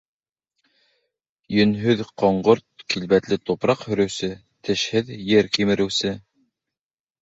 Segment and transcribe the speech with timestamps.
[1.57, 4.35] Йөнһөҙ, ҡоңғорт килбәтле тупраҡ һөрөүсе,
[4.67, 6.21] тешһеҙ ер кимереүсе.